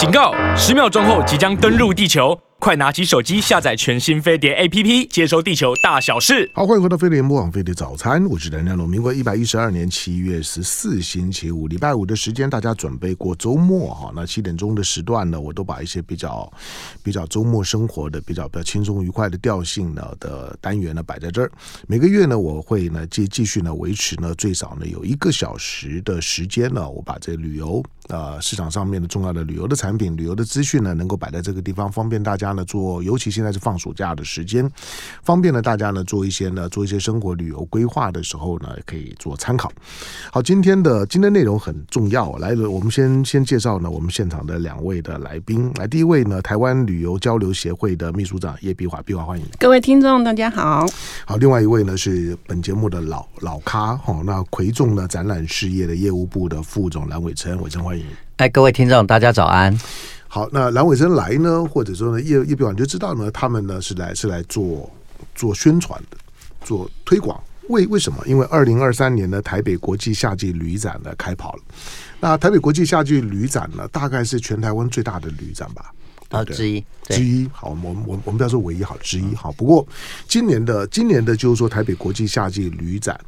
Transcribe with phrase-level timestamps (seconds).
[0.00, 0.32] 警告！
[0.56, 2.34] 十秒钟后即将登陆地球。
[2.58, 6.50] 快拿起手机下载全新飞碟 APP，接收地球大小事。
[6.54, 8.88] 好，欢迎回到飞碟播网飞碟早餐，我是梁家龙。
[8.88, 14.10] 民国一百一十二年七月十四星期五，礼拜五的时间，大家准备过周末哈。
[14.16, 16.50] 那七点钟的时段呢，我都把一些比较
[17.02, 21.52] 比较周末生活的比较比较轻松愉快的调性呢的单元呢摆在这儿。
[21.86, 32.50] 每个月呢，我会呢继继续呢维持呢最少呢有一个小时的时间呢，我把这旅游呃市场上面的重要的旅游的产品、旅游的资讯呢，能够摆在这个地方，方便大家。
[32.50, 34.68] 呢做，尤其现在是放暑假的时间，
[35.22, 39.70] 方便了大家呢做一些呢做一些生活旅游规划的时候呢，可以做参考。
[40.32, 45.72] 好，今天的今天内容很重要，来，我们先先介绍呢我们现场的两位的来宾。
[45.76, 49.46] 来，第一位呢，台湾旅游交流协会的秘书长叶碧华，碧华欢迎。
[49.60, 50.84] 各位听众，大家好。
[51.24, 57.99] 好，另外一位呢是本节目的老老咖哈，那魁众呢展览事业的业务部的副总蓝伟成，伟成欢迎。
[58.36, 59.78] 哎，各位听众，大家早安。
[60.28, 64.88] 好，那蓝伟生来呢，或者说呢，叶叶碧华就知道呢，他们呢是来是来做
[65.34, 66.16] 做宣传的，
[66.64, 67.38] 做推广。
[67.68, 68.20] 为为什么？
[68.26, 71.62] 因为二零二三年的台北国际夏季旅展呢开跑了。
[72.20, 75.92] 那台北国际夏季旅展呢，大概是全台湾最大的旅展吧？
[76.30, 77.48] 啊，之一之一。
[77.52, 79.34] 好，我们我我们不要说唯一，好之一。
[79.34, 79.86] 好，不过
[80.28, 83.18] 今年的今年的就是说台北国际夏季旅展。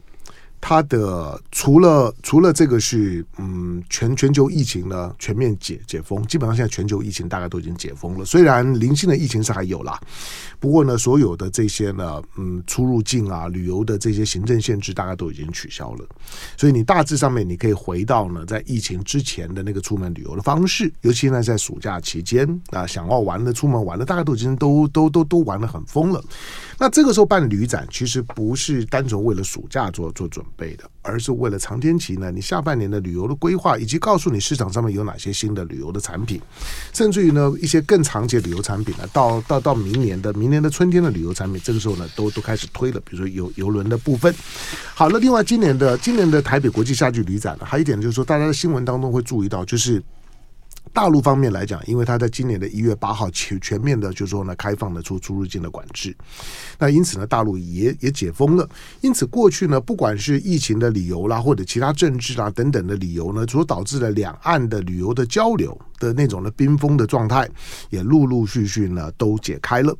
[0.64, 8.24] 它的除了除了这个是嗯全全球疫情呢全面解解封，基本上现在全球疫情大概都已经解封了。
[8.24, 10.00] 虽然零星的疫情是还有啦，
[10.60, 16.06] 不过呢，所有的这些呢嗯出入境啊旅游的这些行政限制大概都已经取消了。
[16.56, 26.22] 所以你大致上面你可以回到呢在疫情之前的那个出门旅游的方式，尤其呢在暑假期间啊想要玩的出门玩的大概都已经都都都都玩的很疯了。
[26.78, 36.40] 那这个时候办旅展其实不是单纯为了暑假做做准备备的，而是为了长天期呢，你下半年的旅游的规划，以及告诉你市场上面有哪些新的旅游的产品，
[36.92, 44.34] 甚至于呢一些更长期的旅游产品呢，到到到明年的明年的春天的旅游产品，这个时候呢都都开始推了，比如说游游轮的部分。
[44.94, 50.02] 好，了另外今年的今年的台北国际夏季旅展呢，还有一点就是说，大家在新闻当中会注意到，就是。
[50.92, 56.14] 大陆方面来讲，因为他在今年的一月八号全全面的，就是说呢，开放了出出入境的管制，
[56.78, 58.68] 那因此呢，大陆也也解封了。
[59.00, 67.48] 因此，过去呢，不管是疫情的理由啦，或者其他政治啊等等的理由呢，所导致的两岸的旅游的交流的那种的冰封的状态，
[67.88, 69.96] 也陆陆续续呢都解开了。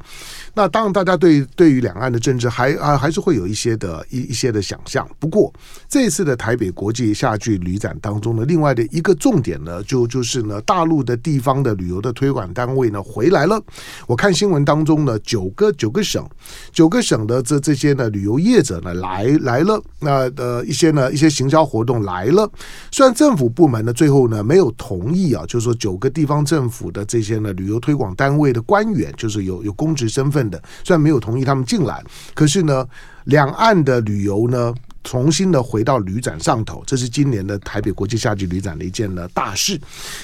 [0.53, 5.09] 那当然，大家对对于两岸的政治还啊还是会有一些的一一些的想象。
[5.19, 5.51] 不过，
[5.89, 10.83] 这次的台北国际夏季旅展当中呢，另外的一个重点呢，就就是呢大。
[10.83, 13.63] 陆的地方的旅游的推广单位呢回来了，
[14.09, 16.29] 我看新闻当中呢，九个九个省，
[16.73, 22.51] 九个省的这这些呢旅游业者呢来来了，那呃一些呢一些行销活动来了，
[22.91, 32.03] 虽然政府部门呢最后呢没有同意啊，就是说九五个地方政府的这些呢旅游推广单位的官员，就是有有公职身份的，虽然没有同意他们进来，
[32.35, 32.87] 可是呢
[33.25, 34.75] 两岸的旅游呢。
[35.05, 39.77] 重新的回到旅展上头，这是今年的台北国际夏季旅展的一件呢大事。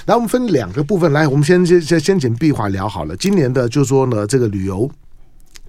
[0.06, 3.16] 来，我们分两个部分来，我们先先先先请碧华聊好了。
[3.16, 4.88] 今年的就说呢，这个旅游。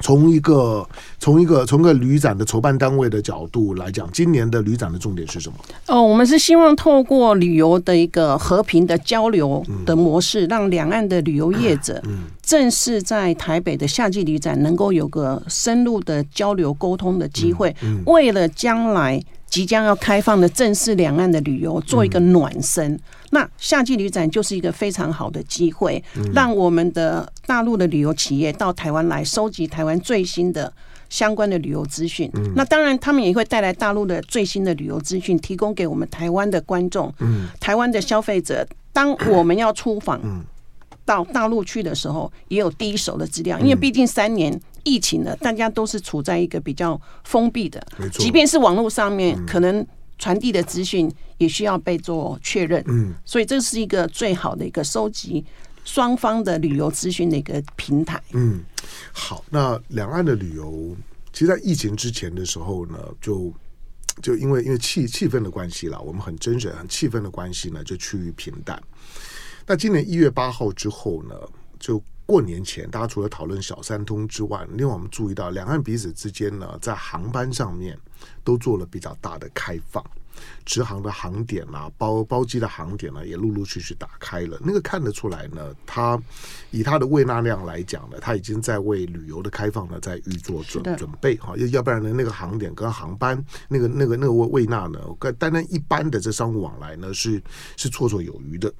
[0.02, 0.88] 从一个
[1.20, 5.58] 从一个从个旅展的筹办单位的角度来讲，今年的旅展的重点是什么？
[5.88, 12.02] 哦，我们是希望透过旅游的一个和平的交流的模式，让两岸的旅游业者，
[12.42, 19.22] 正式在台北的夏季旅展能够有个深入的交流沟通的机会，为了将来。
[19.50, 23.00] 即将要开放的正式两岸的旅游做一个暖身，嗯、
[23.32, 30.72] 那夏季旅展就是一个非常好的机会，嗯、让我们的大陆的旅游企业到台湾来收集台湾最新的
[31.10, 32.30] 相关的旅游资讯。
[32.34, 38.68] 嗯、那当然，他们也会带来大陆的最新的旅游资讯，提供给我们台湾的观众、嗯、台湾的消费者。
[38.92, 40.20] 当我们要出访
[41.06, 44.60] 到大陆去的时候，也有第一手的资料，因为毕竟三年。
[44.86, 49.86] 疫情了，大家都是处在一个比较封闭的，即便是网络上面可能
[50.20, 52.84] 传递的资讯也需要被做确认。
[52.88, 55.44] 嗯，所以这是一个最好的一个收集
[55.84, 58.22] 双方的旅游资讯的一个平台。
[58.34, 58.62] 嗯，
[59.12, 60.96] 好，那两岸的旅游，
[61.34, 63.52] 其实，在疫情之前的时候呢，就
[64.22, 68.80] 就因为因为气气氛的关系啦，我们很真实、很气氛的关系呢，就趋于平淡。
[69.66, 71.36] 那今年一月八号之后呢，
[71.80, 72.00] 就。
[72.30, 77.98] 过年前，大家除了讨论小三通之外，另外我们注意到两岸彼此之间呢，在航班上面
[78.44, 80.06] 都做了比较大的开放，
[80.64, 84.60] 直航的航点啊，包包机的航点呢，也陆陆续续打开了。
[84.64, 86.22] 那个看得出来呢，它
[86.70, 97.42] 以它的胃纳量来讲呢，它已经在为旅游的开放呢在预做准准备哈，要要不然呢，那个航点跟航班那个那个那个胃胃纳呢，跟单单一般的这商务往来呢是
[97.76, 98.72] 是绰绰有余的。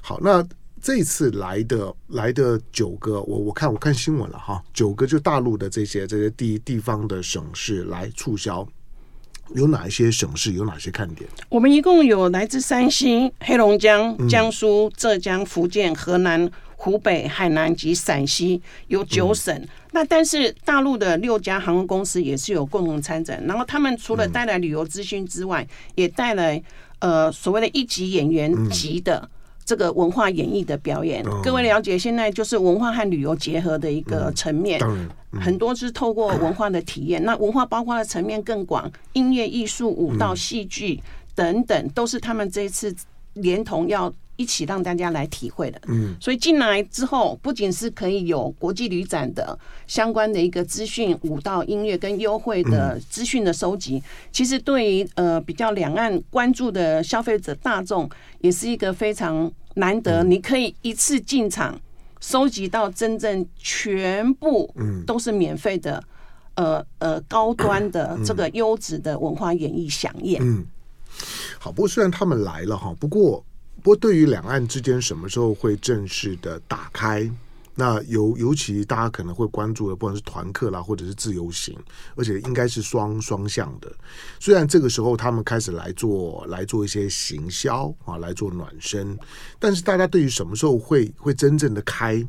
[0.00, 0.42] 好，那。
[0.80, 8.64] 这次来的来的九个，我我看我看新闻了哈，九个就大陆的这些这些地地方的省市来促销，
[9.54, 11.28] 有哪一些省市有哪些看点？
[11.48, 19.52] 我们一共有来自山西、黑龙江、江苏、浙江、福建、河南、湖北、海南及陕西，有九省。
[19.56, 26.62] 嗯、那但是大陆的六家航空公司也是有共同参展，然后他们除了带来旅游资讯之外，嗯、也带来
[27.00, 29.18] 呃所谓的一级演员级的。
[29.24, 29.30] 嗯
[29.66, 34.80] 这个文化演绎的表演，各位了解，现在就是文化和旅游结合的一个层面，
[35.32, 37.22] 很多是透过文化的体验。
[37.26, 41.02] 那文化包括的层面更广，音乐、艺术、舞蹈、戏剧
[41.34, 42.94] 等等，都是他们这一次
[43.34, 44.12] 连同要。
[44.36, 58.08] 一起让大家来体会的，嗯，所以进来之后，不仅是可以有国际旅展的相关的一个资讯、舞蹈、音乐跟优惠的资讯的收集，其实对于呃比较两岸关注的消费者大众，
[58.40, 61.80] 也是一个非常难得，你可以一次进场
[62.20, 64.70] 收集到真正全部
[65.06, 66.02] 都是免费的，
[66.56, 70.42] 呃呃高端的这个优质的文化演艺饗宴。
[70.42, 70.66] 嗯，
[71.58, 73.42] 好，不过虽然他们来了哈，不过。
[73.86, 77.30] 不过，对于两岸之间什么时候会正式的打开，
[77.76, 81.78] 那尤尤其大家可能会关注的，不管是团客啦，或者是自由行，
[82.16, 83.88] 而且应该是双双向的。
[84.40, 89.16] 虽然这个时候他们开始来做来做一些行销啊，来做暖身，
[89.60, 92.26] 但是大家对于什么时候会会真正的开，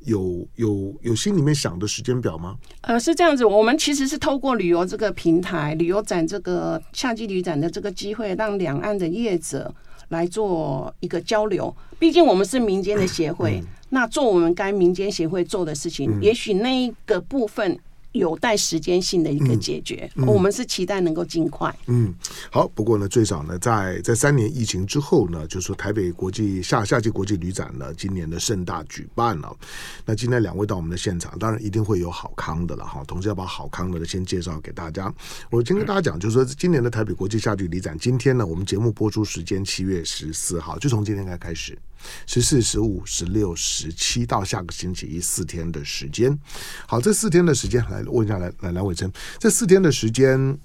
[0.00, 2.54] 有有有心里面想的时间表吗？
[2.82, 9.74] 呃，是这样子，我们其实是透过旅游这个平台、旅游展这个夏季旅展的这个机会，让两岸的业者。
[10.08, 17.78] 来做一个交流，毕竟我们是民间的协会，嗯、那做我们该民间协会做的事情，嗯、也许那一个部分。
[18.18, 21.74] 有待时间性的一个解决，嗯嗯、我们是期待能够尽快。
[21.86, 22.14] 嗯，
[22.50, 22.68] 好。
[22.74, 29.56] 不过呢，最早呢，在在三年疫情之后呢，就是说台北国际夏夏季国际旅展呢，今年的盛大举办了。
[30.04, 33.02] 那今天两位到我们的现场，当然一定会有好康的了哈。
[33.06, 35.12] 同时要把好康的先介绍给大家。
[35.50, 41.78] 我先跟大家讲，就是说今年的台北国际夏季旅展，今天呢，我们节目播出时间七月十四号，就从今天开开始。
[42.26, 46.38] 十四、十五、十六、十七到下个星期一四天的时间，
[46.86, 50.58] 好，这四天的时间来问一下来来梁伟成，这四天的时间，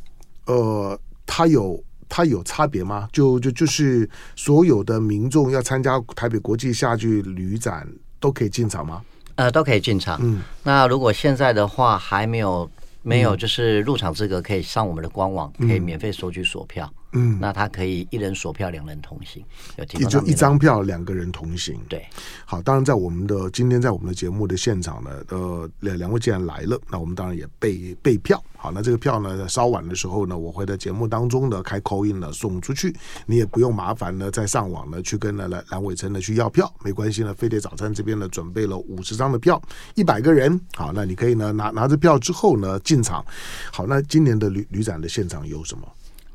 [0.45, 3.07] 呃，它有它有差别吗？
[3.11, 7.87] 就就就是所有的民众要参加台北国际夏季旅展
[8.19, 9.01] 都可以进场吗？
[9.35, 10.19] 呃，都可以进场。
[10.21, 12.69] 嗯，那如果现在的话还没有
[13.01, 16.87] 没有就是入场资格，可以上我们的官网，可以免费索取索票。
[16.95, 17.02] 嗯，
[17.39, 19.43] 那他可以一人索票，两人同行，
[19.77, 21.79] 也就一张票，两个人同行。
[21.87, 22.05] 对，
[22.45, 28.41] 好，当然在我们的今天在我们的节目的现场呢，呃，两两位既然来了，那我们当然也备备票。
[28.57, 32.95] 好，那这个票呢，稍晚的时候呢，我会在节目当中呢开 call in 呢送出去，
[33.25, 39.61] 你也不用麻烦呢再上网呢去跟呢蓝蓝伟成呢去要票，没关系呢，飞碟早餐这边呢准备了五十张的票，
[39.95, 43.25] 一百个人，好，那你可以呢拿拿着票之后呢进场。
[43.71, 45.85] 好，那今年的旅旅展的现场有什么？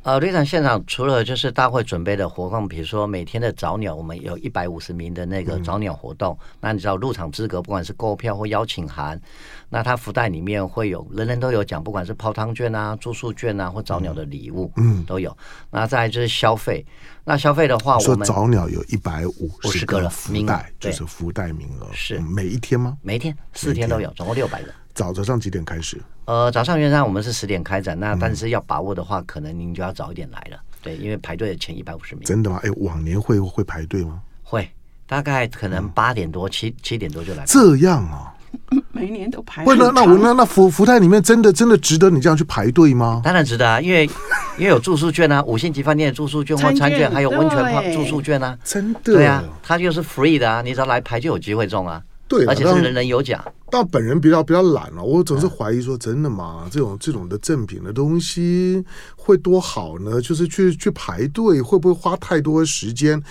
[0.09, 6.33] 呃，旅展现场除了就是大会准备的活动，比如说每天的早鸟，我们有一百五十名的那个早鸟活动。
[6.41, 9.21] 嗯、那你知道入场资格，不管是购票或邀请函，
[9.69, 15.37] 那它福袋里面会有人人都有奖，不管是泡汤券啊、住宿券啊或早鸟的礼物，嗯，都有。
[15.71, 16.83] 那再就是消费，
[17.23, 22.97] 那消费的话，我们早鸟有一百五十个福袋，就是福袋名额，是每一天吗？
[23.03, 24.73] 每一天四天都有，总共六百个。
[24.99, 25.97] 早早上几点开始？
[26.25, 32.25] 呃，早上原上我们是十点开展，那但是要把握的话，可能您就要早一点来了，对，因为排队的前一百五十名。
[32.25, 32.59] 真的吗？
[32.65, 34.21] 哎，往年会会排队吗？
[34.43, 34.69] 会，
[35.07, 37.45] 大概可能八点多、七七点多就来。
[37.47, 38.35] 这样啊？
[38.91, 39.63] 每年都排。
[39.65, 43.21] 不，那那我那那福福泰里面真的真的值得你这样去排队吗？
[43.23, 44.05] 当然值得啊，因为
[44.59, 49.01] 因为有住宿券啊，五星级饭店的住宿券或餐券，还有温泉泡住宿券啊，真的。
[49.05, 52.03] 对啊，它就是 free 的啊，你只要来排就有机会中啊。
[52.29, 53.43] 对，而且是人人有奖。
[53.71, 56.69] 但本人比较比较懒了，我总是怀疑说，真的吗？
[56.71, 58.85] 这种这种的赠品的东西
[59.17, 60.21] 会多好呢？
[60.21, 63.23] 就是去去排队，会不会花太多时间？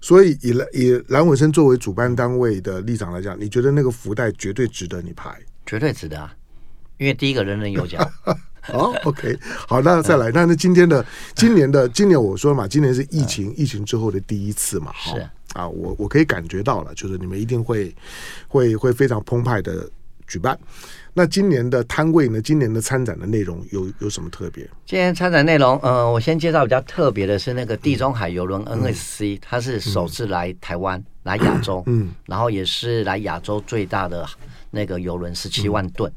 [0.00, 5.34] 所以以蓝以蓝伟生作为主办单位的立场来讲，你觉得那个福袋绝对值得你排？
[5.66, 6.32] 绝对值得啊！
[6.98, 8.06] 因为第一个人人有奖。
[8.60, 15.28] 好， OK，好，那再来，那那今天的今年的 今年我说嘛，今年是疫情疫情之后的第一次嘛，是。
[15.54, 17.94] 啊，我我可以感觉到了，就是你们一定会
[18.46, 19.88] 会会非常澎湃的
[20.26, 20.58] 举办。
[21.16, 22.42] 那今年的摊位呢？
[22.42, 24.68] 今年的参展的内容有有什么特别？
[24.84, 34.28] 今年参展内容，呃，我先介绍比较特别的是那个地中海游轮 NSC，、嗯、它是首次来台湾、嗯、来亚洲，嗯，然后也是来亚洲最大的
[34.72, 36.12] 那个游轮，十七万吨。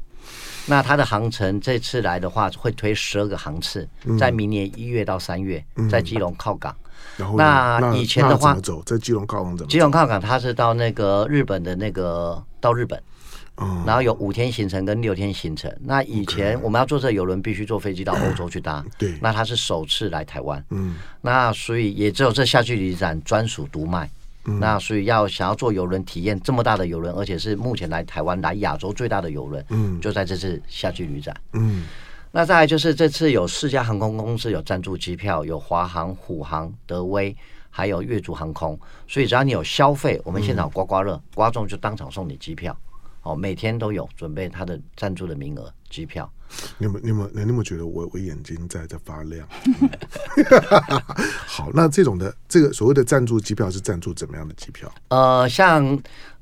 [0.66, 6.74] 那它的航程这次来的话，会推十二个航次，在明年一月到三月，在基隆靠港。
[7.18, 8.82] 然后那以前的话，怎么走？
[8.86, 9.70] 在基隆靠港怎么？
[9.70, 12.98] 基隆靠港，它是到那个日本的那个到日本，
[13.84, 15.70] 然后有五天行程跟六天行程。
[15.80, 18.84] 那以前我们要坐这游轮，必须坐飞机到欧洲去搭。
[18.96, 20.64] 对，那它是首次来台湾。
[20.70, 24.08] 嗯，那所以也只有这夏季旅展专属独卖。
[24.60, 31.36] 那所以要想要坐游轮体验这么大的游轮，而且是目前来台湾来亚洲最大的游轮，嗯，就在这次夏季旅展。
[31.52, 31.84] 嗯。
[32.30, 37.34] 那再来就是这次有四家航空公司有赞助机票，有华航、虎航、德威，
[37.70, 38.78] 还有越竹航空。
[39.08, 42.76] 所以只要你有消费，我们现场刮刮乐，刮中就当场送你机票。
[43.22, 46.30] 哦，每天都有准备他的赞助的名额机票。
[46.78, 49.46] 你有没有你有没有你有没有觉得我我眼睛在在发亮？
[51.46, 54.92] 好，那这种的这个所谓的赞助机票是赞助怎么样的机票？
[55.08, 55.98] 呃，像。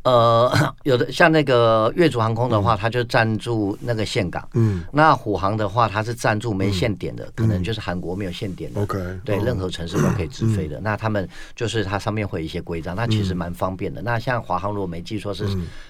[0.06, 0.48] 呃，
[0.84, 4.48] 有的像那个越竹航空的话，它就赞助那个线港。
[4.54, 8.80] 嗯，那虎航的话，它是赞助没限点的，嗯、可能就是韩国没有限点的。
[8.80, 10.78] OK，、嗯、对，任何城市都可以直飞的。
[10.78, 14.00] 嗯、那他们就是它上面会有一些规章，那其实蛮方便的。
[14.00, 15.44] 嗯、那像华航，如果没记错是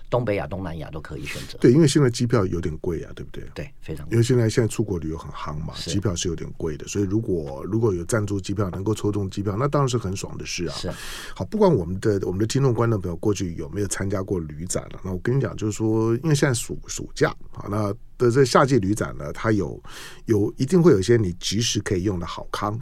[0.09, 1.59] 东北亚、东南亚都可以选择。
[1.61, 3.45] 对，因为现在机票有点贵啊，对不对？
[3.55, 4.13] 对，非常贵。
[4.13, 6.87] 因为现在现在出国旅游很夯嘛，机票是有点贵的。
[6.87, 10.75] 所以如果如果有赞助机票，能够抽中机票，那当然是很爽的事啊。
[10.75, 10.91] 是。
[11.35, 15.01] 好，不管我们的我们的听众观众朋友过去有没有参参加过旅展了。
[15.03, 19.83] 那我跟你讲，就是说，因为现在暑暑假啊，那的这夏季旅展呢，它有
[20.27, 22.79] 有一定会有一些你即时可以用的好康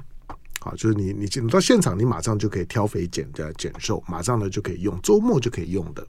[0.61, 6.07] 啊，就是你你进到现场，你马上就可以挑肥拣的减瘦，马上呢就可以用，周末就可以用的。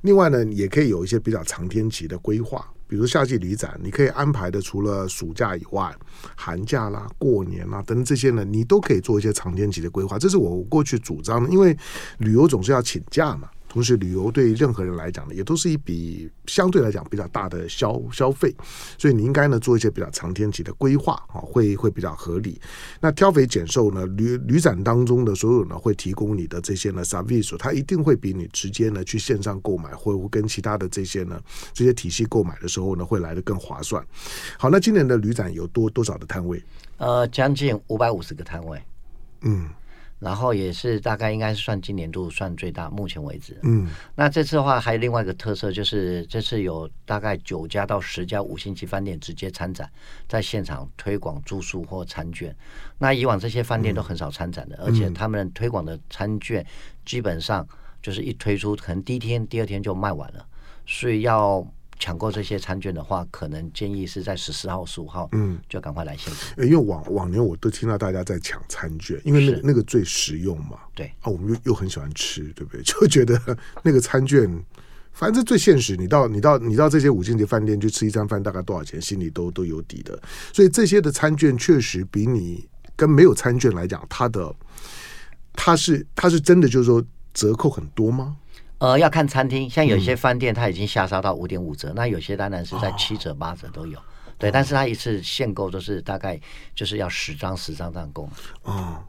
[0.00, 5.94] 另外呢，也可以有一些比较长天期的规划，比如夏季旅展，你可以安排的除了暑假以外，
[6.34, 10.18] 寒假啦、过年啦等等这些呢，你都可以做一些长天期的规划。
[10.18, 11.76] 这是我过去主张的，因为
[12.16, 13.50] 旅游总是要请假嘛。
[13.74, 18.54] 同时，旅游对任何人来讲呢，也都是一笔相对来讲比较大的消消费，
[18.96, 22.60] 所以你应该呢做一些比较长天期的规划啊，会会比较合理。
[23.00, 31.40] 那挑肥拣瘦呢，旅旅展当中的所有呢会提供你的这些呢 service，它一定会比你直接呢去线上购买，或跟其他的这些呢
[31.72, 34.00] 这些体系购买的时候呢会来的更划算。
[34.56, 36.62] 好，那今年的旅展有多多少的摊位？
[36.98, 38.80] 呃，将近五百五十个摊位。
[39.40, 39.68] 嗯。
[40.24, 43.56] 然后也是大概应该是算今年度算最大，目前为止。
[43.62, 49.88] 嗯，那这次的话还有另外一个特色，就是这次有大概九家到十家五星级饭店直接参展，
[50.26, 52.56] 在现场推广住宿或餐券。
[52.98, 56.66] 那以往这些饭店都很少参展的，嗯、而且他们推广的餐券
[57.04, 57.64] 基本上
[58.02, 60.44] 就是一推出，可能第一天、第二天就卖完了，
[60.86, 61.64] 所以要。
[62.04, 66.66] 抢购这些餐券的话，可能建议是在十四号、十五号，嗯，就赶快来现场。
[66.66, 70.80] 因为往往年我都听到大家在抢餐券，因为那个那个最实用嘛。
[70.94, 72.82] 对啊，我们又又很喜欢吃，对不对？
[72.84, 73.40] 就觉得
[73.82, 74.46] 那个餐券，
[75.14, 75.96] 反正最现实。
[75.96, 80.22] 你到你到你到这些五星级饭店去吃一餐饭，大概多少钱，心里都都有底的。
[80.52, 84.54] 所以这些的餐券确实比你跟没有餐券来讲，它的
[85.54, 88.36] 它是它是真的就是说折扣很多吗？
[88.78, 94.02] 呃，要看餐厅，像有些饭店它已经下杀到五点五折，嗯、那有些当然是在七折八折都有，哦、
[94.36, 96.38] 对，但是它一次限购都是大概
[96.74, 98.32] 就是要十张十张这样购买。
[98.64, 99.02] 哦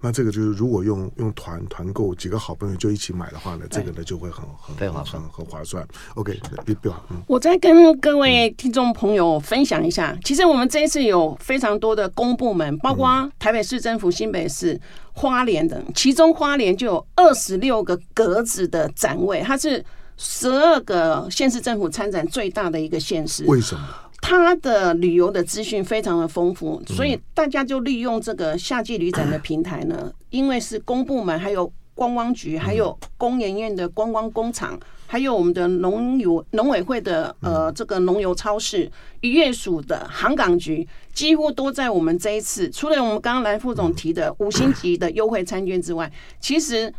[0.00, 5.86] 那这个就是，如果用用团团购几个好朋友就一起买的话呢，这个呢就会很很很划算，很划算。
[6.14, 7.00] OK，别别忘。
[7.26, 14.80] 我再跟各位听众朋友分享一下，其实我们这一次有非常多的公部门，包括台北市政府、新北市、
[15.12, 19.84] 花莲等，其中花莲就有二十六个格子的展位，它是
[20.16, 23.44] 十二个县市政府参展最大的一个县市。
[23.44, 23.86] 为什么？
[24.22, 38.90] 它的旅游的资讯非常的丰富，所以大家就利用这个夏季旅展的平台呢， 因为是公部门，还有观光局，还有工研院的观光工厂，还有我们的农游农委会的呃这个农游超市，
[39.22, 46.10] 渔业署的航港局，几乎都在我们这一次，除了我们刚刚来副总提的五星级的优惠餐券之外，
[46.40, 46.92] 其实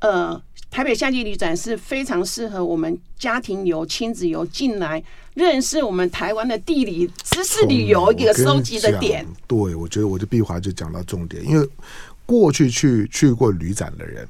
[0.00, 0.40] 呃。
[0.70, 5.02] 台北夏季旅展是非常适合我们家庭游、亲子游进来
[5.40, 9.26] 认识我们台湾的地理知识旅游一个收集的点。
[9.46, 11.66] 对，我觉得我的碧华就讲到重点，因为
[12.26, 14.28] 过去去去过旅展的人，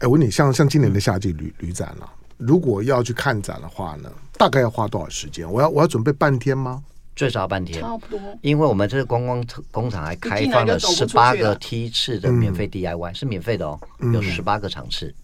[0.00, 5.50] 哎，我问你，像像今年的夏季旅旅展了，如果要去看展的话呢，大概要花多少时间？
[5.50, 6.84] 我要我要准备半天吗？
[7.16, 8.20] 最少半天，差不多。
[8.42, 13.80] 因为我们这个观光工厂还开放了十八个梯次的免费 DIY，、嗯、是免费的哦，
[14.12, 15.14] 有十八个场次。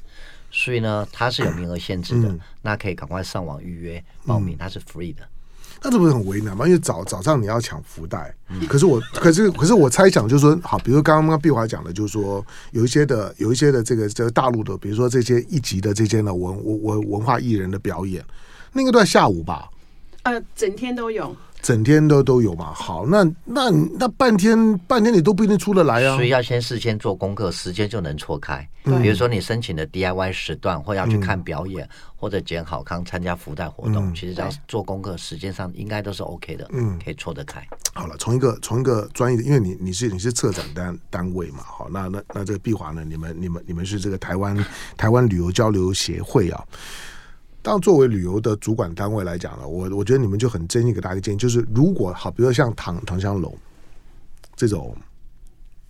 [0.51, 5.23] 所以呢，它是有名额限制的，嗯、那可以赶快上网预约报名，它是 free 的。
[5.83, 6.67] 那这不是很为难吗？
[6.67, 18.23] 因为早早上你要抢福袋，嗯、可是我，可是，可是我猜想就是说，好，比如刚刚碧华讲的，就是说有一些的，有一些的这个这个大陆的，比如说这些一级的这些呢文文文化艺人的表演，
[18.73, 19.71] 那个都在下午吧？
[20.25, 21.35] 呃，整天都有。
[21.63, 22.73] 整天都都有嘛？
[22.73, 26.17] 好，那那那半天半天你都不一定出得来啊。
[26.17, 28.67] 所以要先事先做功课，时间就能错开。
[28.83, 36.67] 对比如说你申请的 DIY 时段，或要去看表演，嗯、或者捡好康参加福袋活动，嗯、其实只要做功课，时间上应该都是 OK 的。
[36.73, 37.63] 嗯，可以错得开。
[37.93, 44.57] 好了，从一个从一个专业的，因为你你是你是策展单单位嘛，好，那那那这个碧华呢，你们你们你们是这个台湾
[44.97, 46.65] 台湾旅游交流协会啊。
[47.63, 53.57] 当作为旅游的主管单位来讲呢，我我觉得你们就很真一个大家一个建议，就是如果好，比如说像唐唐香龙
[54.57, 54.97] 这种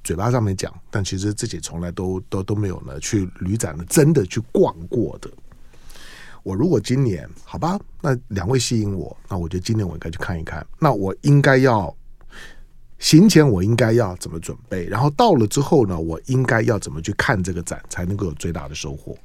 [0.03, 5.31] 嘴巴上面讲，但其实自己从来都都都没有呢去旅展呢真的去逛过的。
[6.43, 10.67] 我如果今年好吧，那两位吸引我，那我觉得今年我应该去看一看。
[10.79, 11.95] 那我应该要
[12.99, 14.87] 行前我应该要怎么准备？
[14.87, 19.17] 然后到了之后呢，我应该要怎么去看这个展，才能够有最大的收获？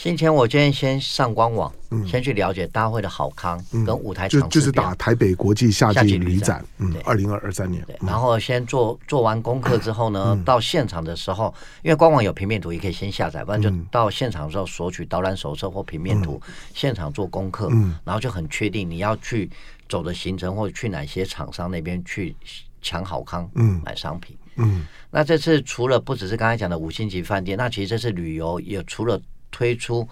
[0.00, 7.86] 先前我建议先上官网，嗯、先去了解大会的好康跟舞台场、嗯、就就是打台北国际夏季旅展，嗯，二零二二三年。
[8.00, 19.50] 然后先做做完功课之后呢，嗯、到现场的时候，因为官网有平面图，也可以先下载，不然就到现场的时候索取导览手册或平面图，嗯、现场做功课，嗯、然后就很确定你要去
[19.86, 22.34] 走的行程或者去哪些厂商那边去
[22.80, 24.86] 抢好康，嗯，买商品，嗯。
[25.10, 30.08] 那这次除了不只是刚才讲的五星级饭店，那其实这次旅游也除了推出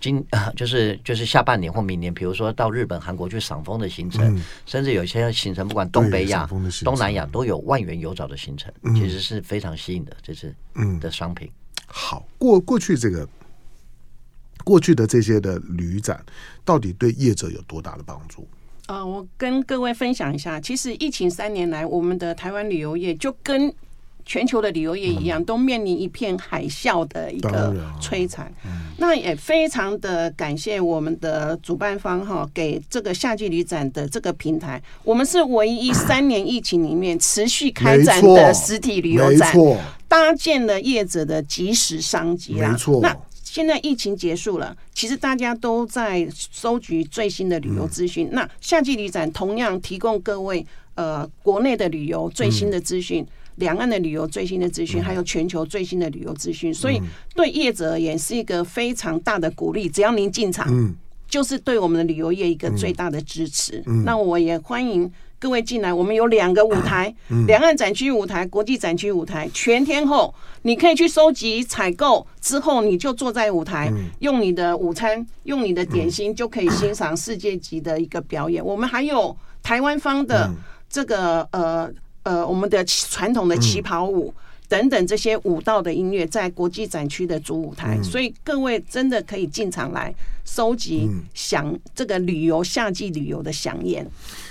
[0.00, 0.24] 今
[0.56, 6.48] 就是就是下半年或明年，比如说到日本、韩国去赏枫的行程，嗯、甚至有些行程，不管东北亚、
[6.84, 10.16] 东南亚都有万元游找的行程，嗯、其实是非常吸引的。
[10.22, 13.28] 这次嗯的商品，嗯、好过过去这个
[14.64, 16.24] 过去的这些的旅展，
[16.64, 18.48] 到底对业者有多大的帮助？
[18.86, 23.72] 啊、呃，我跟各位分享一下，其实疫情三年来，我们的台湾旅游业就跟
[24.24, 28.52] 全球的旅游业一样，都面临一片海啸的一个摧残。
[28.98, 34.80] 那也非常的感谢我们的主办方哈，给这个夏季旅展的这个平台。
[35.02, 39.52] 我们是唯一三年疫情里面持续开展的实体旅游展，
[40.06, 42.70] 搭建了业者的及时商机啦。
[42.70, 43.00] 没错。
[43.00, 48.28] 那现在疫情结束了，其实大家都在收集最新的旅游资讯。
[48.32, 53.26] 那夏季旅展同样提供各位呃国内的旅游最新的资讯。
[53.56, 57.00] 两岸的旅游最新的资讯，还有全球最新的旅游资讯，所以
[57.34, 59.88] 对业者而言是一个非常大的鼓励。
[59.88, 60.94] 只要您进场，
[61.28, 63.82] 就是对我们的旅游业一个最大的支持。
[64.04, 65.92] 那我也欢迎各位进来。
[65.92, 67.14] 我们有两个舞台：
[67.46, 69.48] 两岸展区舞台、国际展区舞台。
[69.52, 78.64] 全天候，你可以去收集、采购之后，你就坐在舞台，用你的午餐、用你的点心，就可以欣赏世界级的一个表演。
[78.64, 80.50] 我们还有台湾方的
[80.88, 81.92] 这个呃。
[82.22, 84.32] 呃，我们的传统的旗袍舞
[84.68, 94.08] 等等这些舞蹈的音乐，在国际展区的主舞台，所以各位真的可以进场来收集享这个旅游夏季旅游的饗宴。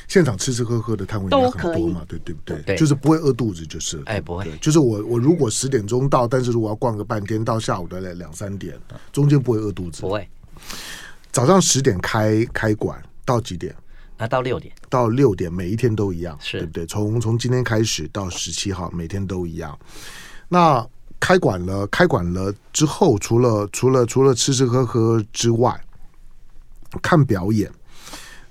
[0.07, 2.03] 现场吃吃喝喝的摊位都可以嘛？
[2.07, 2.75] 对对不对？
[2.75, 4.45] 就是不会饿肚子，就是哎，不会。
[4.59, 8.77] 就是我我如果十点钟到，但是如果要逛个半天，到下午的两三点，
[9.13, 10.01] 中间不会饿肚子。
[10.01, 10.27] 不会。
[11.31, 13.73] 早上十点开开馆到几点？
[14.21, 16.85] 那到六点，到六点，每一天都一样，是对不对？
[16.85, 19.75] 从从今天开始到十七号，每天都一样。
[20.47, 20.87] 那
[21.19, 25.75] 开馆了，开馆了之后，除了除了除了吃吃喝喝之外，
[27.01, 27.67] 看表演。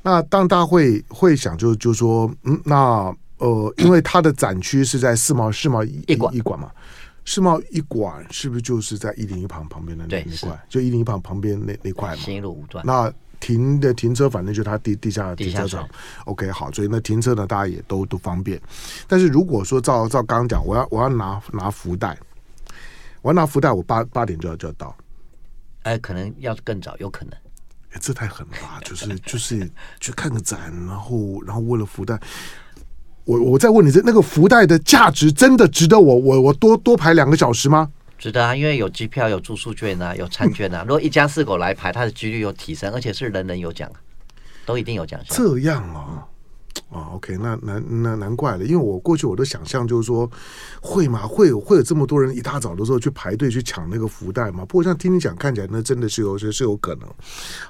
[0.02, 6.68] 那当大家会会想就，就就说，嗯，那呃，因为它的展区是在世贸世贸一一馆一馆嘛，
[7.24, 10.66] 世贸一馆是不是就是在一零一旁旁边的那那块？
[10.68, 12.16] 就一零一旁旁边那那块嘛？
[12.16, 12.84] 新一路五段。
[12.84, 15.88] 那停的停车，反正就是它地地下停车场。
[16.26, 18.60] OK，好，所以那停车呢，大家也都都方便。
[19.08, 22.16] 但是如果说照照刚刚讲，我要我要拿拿福袋，
[23.22, 24.94] 我要拿福袋，我八八点就要就要到。
[25.82, 27.34] 哎，可能要更早，有可能。
[27.92, 28.78] 哎，这太狠了吧！
[28.84, 32.20] 就是就是去看个展，然后然后为了福袋，
[33.24, 37.90] 我我再问你，这那个福袋的价值真的值得我我我多多排两个小时吗？
[38.20, 40.84] 值得啊，因为有机票、有住宿券啊， 有餐券啊。
[40.86, 43.90] 如果一家四口来排，它的几率有提升，而且是人人有奖，
[44.66, 45.36] 都一定有奖项。
[45.36, 46.26] 这样啊。
[46.90, 50.28] ，OK，那难那难怪了，因为我过去我都想象就是说，
[50.80, 51.26] 会吗？
[51.26, 54.64] 会有会有这么多人一大早的时候去排队去抢那个福袋吗？
[54.64, 57.08] 不过像听你讲，看起来那真的是有是是有可能。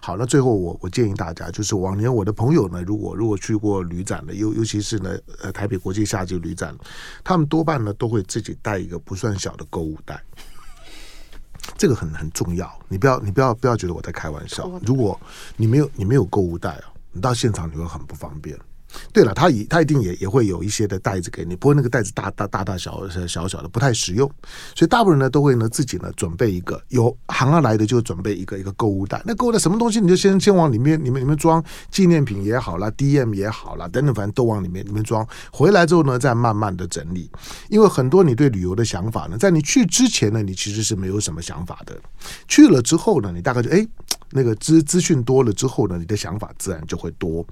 [0.00, 6.74] 好，那最后我我建议大家，就是往年我的朋友呢，如果如果去过旅展的，尤尤其是呢呃台北国际夏季旅展，
[7.22, 10.22] 他们多半呢都会自己带一个不算小的购物袋，
[11.76, 12.70] 这个很很重要。
[12.88, 15.18] 你不要你不要不要觉得我在开玩笑，如果
[15.56, 18.58] 你没有你没有购物袋啊，你到现场你会很不方便。
[19.12, 24.30] 对了，他一他一定也也会有一些的袋子给你，不过那个袋子大大大大小小小的，不太实用，
[24.74, 29.22] 所以大部分人呢都会呢自己呢准备一个，有行而来的就准备一个一个购物袋。
[29.24, 35.26] 那购物袋什么东西你就先先往里面里面里面装纪念品也好啦，DM 也好啦，等等，反正都往里面里面装。
[35.52, 37.30] 回来之后呢，再慢慢的整理，
[37.68, 41.96] 因为很多你对旅游的想法呢，在你去之前呢，你其实是没有什么想法的，
[42.48, 43.86] 去了之后呢，你大概就哎。
[44.32, 47.44] 那个资资讯多了之后呢，你的想法自然就会多。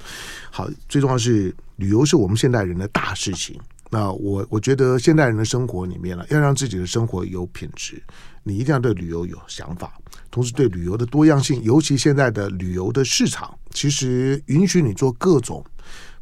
[0.48, 3.60] 好，最重要是是旅游是我们现代人的大事情。
[3.90, 8.02] 那我我觉得现代人的生活里面呢，要让自己的生活有品质，
[8.42, 9.92] 你一定要对旅游有想法，
[10.30, 15.64] 同时对旅游的多样性，尤其现在的旅游的市场，其实允许你做各种。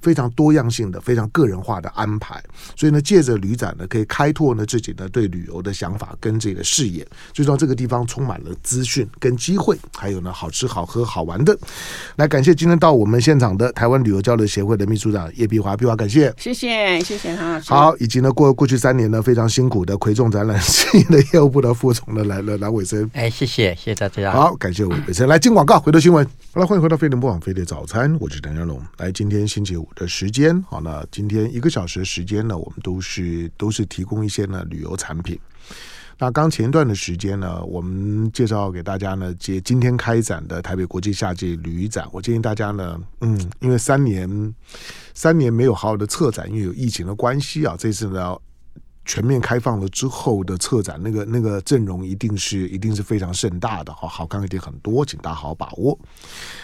[0.06, 2.40] 非常多样性的、非常个人化的安排，
[2.76, 7.04] 所以呢，借着旅展呢，可以开拓呢自己呢对旅游的想法跟自己的视野。
[7.32, 11.58] 最重要，这个地方充满了资讯跟机会，还有呢好吃好喝好玩的。
[12.14, 17.68] 来，感谢今天到我们现场的台湾旅游交流协会的秘书长叶碧华，碧华感谢，谢谢谢谢唐老师。
[17.68, 20.56] 好，以及呢过过去三年呢非常辛苦的魁众展览
[21.10, 23.10] 的业务部的副总呢来了来尾声。
[23.12, 24.30] 哎，谢谢谢谢大家。
[24.30, 25.26] 好，感谢我伟森。
[25.26, 26.24] 来进广告，回头新闻。
[26.52, 28.80] 好了，欢迎回到飞碟播网飞碟早餐，我是谭家龙。
[28.98, 35.36] 来，今天星期五的时间，好，那今天一个小时的时间呢，我们都是都是提供一些呢旅游产品。
[36.18, 42.06] 那刚前一段的时间呢，我们介绍给大家呢，接今天开展的台北国际夏季旅展。
[42.12, 44.54] 我建议大家呢，嗯，因为三年
[45.12, 48.36] 三年没有好好的策展，因为有疫情的关系啊，这次呢。
[49.06, 55.96] 全面开放了之后的策展，那个那个阵容一定是一定是非常盛大的，好好看一点很多，请大家好好把握。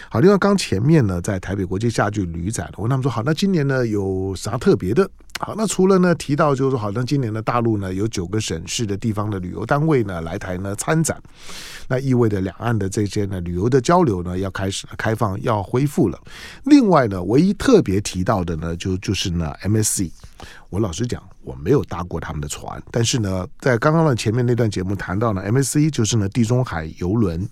[0.09, 5.09] 好，另外刚前面呢，在台北国际夏季旅展，我跟他们说好，那今年呢有啥特别的？
[5.39, 11.21] 好，那除了呢提到就是说，好像今年的大陆呢有九个省市的地方的旅游单位呢来台呢参展，
[11.87, 16.17] 那意味着两岸的这些呢旅游的交流呢要开始开放要恢复了。
[16.65, 20.11] 另外呢，唯一特别提到的呢就就是呢 MSC。
[20.69, 27.45] 我老实讲，我没有搭过他们的船，但是呢，在刚刚的前面那段节目谈到呢，MSC 就是呢地中海邮轮，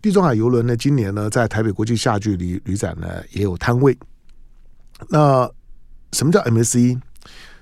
[0.00, 3.98] 地中海邮轮呢今年呢在台北国际夏季旅旅展呢也有摊位。
[5.08, 5.50] 那
[6.12, 6.98] 什么叫 MSC？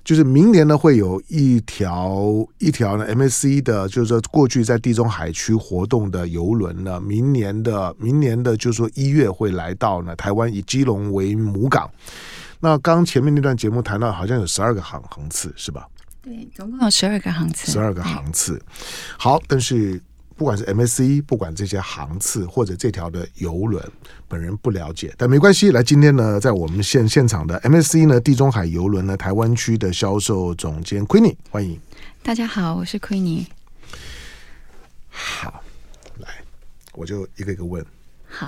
[0.07, 11.91] 就是明年呢会有一条一条呢 MSC 的，就是说过去在地中海区活动的游轮呢，明年的明年的就是说一月会来到呢台湾，以基隆为母港。
[12.61, 15.89] 那刚前面那段节目谈到，好像有十二个航航次，是吧？
[16.23, 17.73] 对，总共有十二个航次。
[17.73, 18.63] 十二个航次，
[19.19, 19.43] 好。
[19.49, 20.01] 但是
[20.37, 23.83] 不管是 MSC，不管这些航次或者这条的游轮，
[24.29, 25.71] 本人不了解，但没关系。
[25.71, 31.81] 来，今天呢，在我们现现场的 MSC 呢，地中海游轮呢，台湾区的销售总监 Queenie，欢迎。
[32.23, 33.47] 大家好，我是 Queenie。
[35.09, 35.63] 好，
[36.19, 36.29] 来，
[36.93, 37.85] 我就一个一个问。
[38.37, 38.47] 好，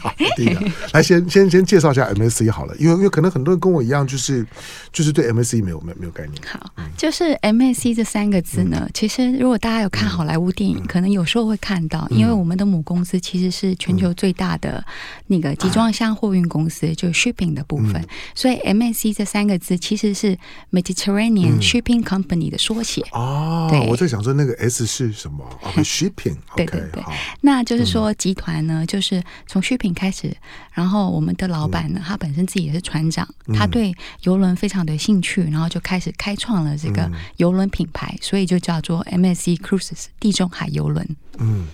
[0.00, 0.60] 好，第一个，
[0.92, 4.46] 来先先先介绍一下 MSC 好了，因为因为可能很多人跟我一样，就是
[4.92, 6.34] 就是对 MSC 没有没有没有概念。
[6.46, 14.84] 好，就是 MSC 这三个字呢，嗯、其实如果大家有看好莱坞电影，嗯、可能有时候会看到，因为我们的母公司其实是全球最大的
[15.26, 20.38] 那个集装箱货运公司，嗯、就是 shipping 的部分，嗯、所以 MSC 这三个字其实是
[20.70, 23.02] Mediterranean Shipping Company 的缩写。
[23.12, 25.44] 哦，我在想说那个 S 是什么？
[25.82, 27.02] Shipping，对对对，
[27.40, 28.62] 那就是说集团。
[28.66, 30.36] 呢，就是从 shipping 开始，
[30.72, 41.04] 然后我们的老板呢，他本身自己也是船长，他对游轮非常的兴趣，然后就开始开创了这个游轮品牌，所以就叫做 MSC Cruises 地中海游轮。
[41.38, 41.66] 嗯，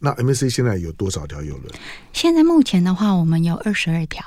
[0.00, 1.72] 那 MSC 现在有多少条游轮？
[2.12, 4.24] 现在目前的话，我们有二十二条。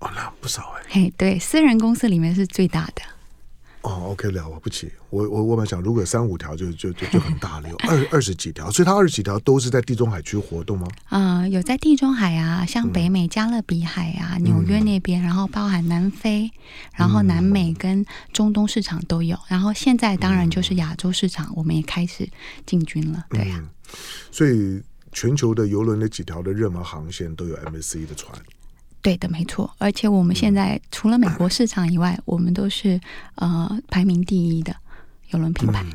[0.00, 0.82] 哦，那不少哎。
[0.88, 3.02] 嘿，对，私人公司里面是最大的。
[3.84, 4.90] 哦，OK，了不起。
[5.10, 10.88] 我我我们想，如果有三五条就就就就很大 了，有二二十几条，所以它二十几条都是在地中海区活动吗？
[11.10, 16.50] 啊、呃，有在地中海啊，像北美加勒比海啊，纽、嗯、约那边，然后包含南非，
[16.94, 19.38] 然后南美跟中东市场都有。
[19.48, 22.26] 然后现在当然就是亚洲市场，我们也开始
[22.64, 23.26] 进军了。
[23.28, 23.68] 对呀、啊嗯，
[24.32, 28.34] 所以全球的游轮的几条的热门航线都有 MSC 的船。
[29.04, 29.70] 对的，没错。
[29.76, 32.98] 而且我们现在除了美国市场以外，我们都是
[33.34, 34.74] 呃排名第一的
[35.28, 35.84] 游轮品牌。
[35.84, 35.92] 嗯、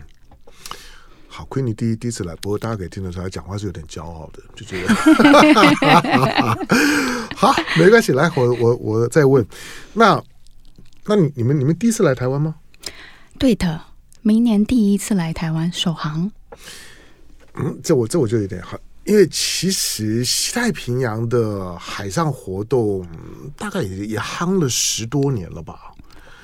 [1.28, 4.94] 好，亏你第一第一次来，不过大家可以听得出来，讲话是有点骄傲的，就觉得
[7.36, 8.12] 好，没关系。
[8.12, 9.44] 来，我我我再问，
[9.94, 10.24] 那
[11.06, 12.54] 那你你们你们第一次来台湾吗？
[13.40, 13.82] 对的，
[14.22, 16.32] 明年第一次来台湾首航。
[17.56, 18.78] 嗯，这我这我就有点好。
[19.06, 23.06] 因为其实西太平洋的海上活动
[23.58, 25.94] 大概也也夯了十多年了吧？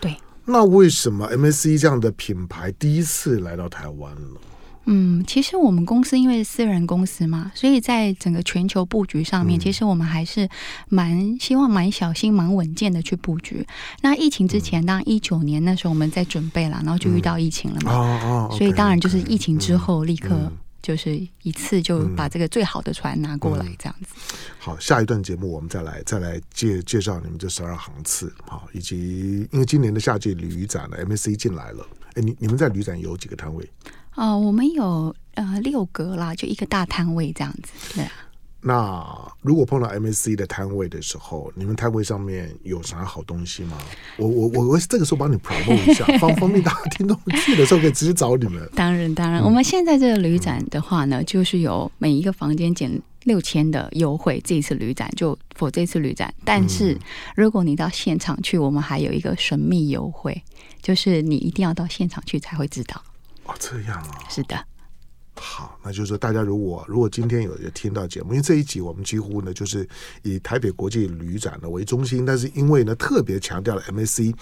[0.02, 0.16] 对。
[0.46, 4.40] 那为什么 MSC 这样的品牌第一次来到台湾呢？
[4.88, 10.48] 嗯，其实我们公司因为是私人公司嘛，所以在整个全球布局上面，嗯、其实我们还是
[10.90, 13.66] 蛮希望蛮小心、蛮稳健的去布局。
[14.02, 20.52] 那疫情之前，嗯、当然一九年那时候我们在准备了，然后就遇到疫情了嘛，嗯、所以当然就是疫情之后立刻
[20.86, 24.14] 就是一次就把这个最好的船拿过来这样子。
[24.14, 31.84] 嗯嗯、好，下一段节目我们再来再来介介绍你们这十二航次，好，以及因为今年的夏季旅展呢，MSC 进来了。
[32.14, 33.68] 哎，你你们在旅展有几个摊位？
[34.14, 37.96] 哦，我们有呃六个啦，就一个大摊位这样子。
[37.96, 38.12] 对啊。
[38.68, 39.06] 那
[39.44, 43.78] 如果碰到 MSC 的摊位的时候，你们摊位上面有啥好东西吗？
[44.18, 48.68] 我我我我这个时候帮你 promote 一下，方方便大家听众去的时候可以直接找你们。
[48.76, 54.42] 当然当然，嗯、我们现在这个旅展的话呢，就是有每一个房间减六千的优惠。
[54.44, 56.98] 这一次旅展就 for 这次旅展，但是
[57.36, 60.42] 如果你到现场去，我们还有一个神秘优惠。
[60.82, 63.02] 就是你一定要到现场去才会知道
[63.46, 64.56] 哦，这样啊，是的。
[65.38, 69.88] 好，那就是说，大家如果如果今天有有听到节目，因为这一集我们几乎呢就是
[70.24, 74.34] 以台北国际旅展呢为中心，但是因为呢特别强调了 MSC，因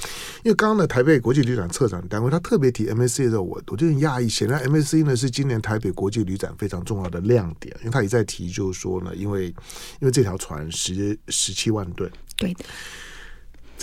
[0.46, 12.64] 为刚刚呢台北国际旅展策展单位他特别提 MSC 的时候，我我就很讶异，显然 MSC 呢是今年台北国际旅展非常重要的亮点，因为他也在提，就是说呢，因为因为这条船十十七万吨，对的。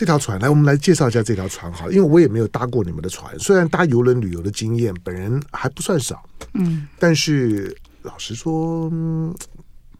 [0.00, 8.90] 这条船，来，我们来介绍一下这条船哈，因为我也没有搭过你们的船，虽然搭游轮旅游的经验本人还不算少，嗯，但是老实说，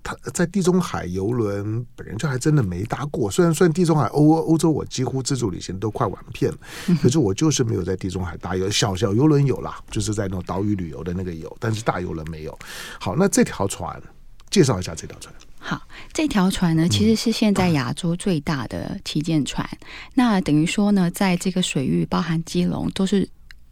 [0.03, 3.31] 他在地中海游轮本人就还真的没搭过。
[3.31, 6.59] 虽然算地中海欧欧洲，我几乎自助旅行都快玩遍了，
[7.03, 12.59] 可是我就是没有在地中海搭游小小游轮有啦，就是在那种岛屿旅游的那个有，但是大游轮没有。
[12.99, 14.03] 好，那这条船
[14.49, 15.35] 介绍一下这条船。
[15.71, 15.81] 好，
[16.13, 19.65] 这条船呢，其实是现在亚洲最大的旗舰船。
[19.71, 23.29] 嗯、那等于说呢，在这个水域，包含基隆，都是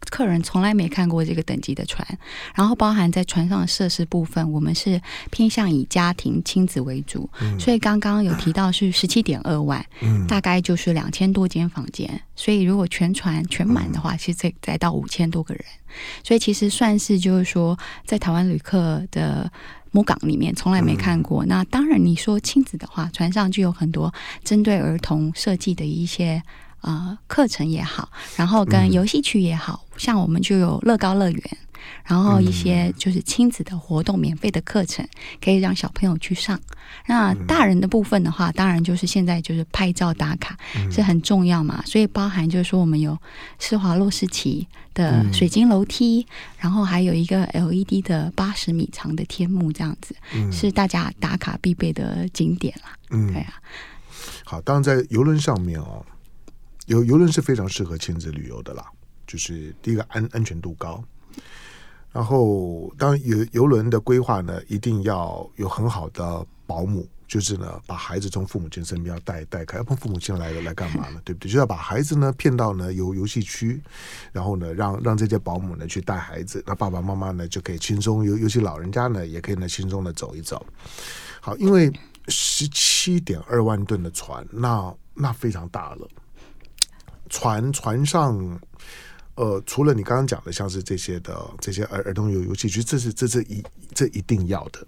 [0.09, 2.07] 客人从来没看过这个等级的船。
[2.55, 7.29] 然后，包含在船上的设施部分，我们是偏向以家庭亲子为主。
[7.41, 12.09] 嗯、所以刚刚有提到是十七点二万，嗯、大概就是两千多间房间。
[12.33, 15.65] 所以如果全船全满的话，其实再再到五千多个人。
[16.23, 19.51] 所以其实算是就是说，在台湾旅客的。
[19.91, 21.45] 母港里面从来没看过。
[21.45, 26.41] 那当然，你说亲子的话，船上就有很多针对儿童设计的一些
[26.81, 31.57] 呃课程也好，然后跟游戏区也好，像我们就有乐高乐园。
[32.03, 35.07] 然后一些就是亲子的活动，免费的课程
[35.41, 36.59] 可以让小朋友去上。
[37.05, 40.57] 那大人的部分的话，当然就是现在就是拍照打卡
[40.91, 41.83] 是很重要嘛。
[41.85, 43.17] 所以包含就是说我们有
[43.59, 46.25] 施华洛世奇的水晶楼梯，
[46.57, 50.15] 然后还有一个 LED 的八十米长的天幕，这样子
[50.51, 52.97] 是大家打卡必备的景点啦。
[53.11, 53.53] 嗯，对啊。
[54.43, 56.03] 好，当然在游轮上面哦，
[56.87, 58.83] 游游轮是非常适合亲子旅游的啦。
[59.27, 61.03] 就是第一个安安全度高。
[62.11, 71.21] 然后，当游游轮的规划呢，一定要有很好的保姆，就是呢，把孩子从父母亲身边要带带开，要不父母亲来来干嘛呢？
[71.23, 71.51] 对不对？
[71.51, 73.79] 就要把孩子呢骗到呢游游戏区，
[74.31, 80.65] 然后呢，让让这些保姆呢去带孩子，那爸爸妈妈呢就可以轻松，尤尤其老人家呢也可以呢轻松的走一走。
[81.41, 81.93] 好，因为
[82.27, 86.07] 十七点二万吨的船，那那非常大了，
[87.29, 88.59] 船船上。
[89.39, 94.85] 呃，除了你刚刚讲的，像是这些的这些儿儿童游游戏区，这是这是一这一定要的。